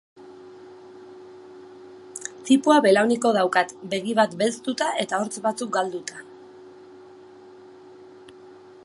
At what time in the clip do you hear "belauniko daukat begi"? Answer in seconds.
2.85-4.17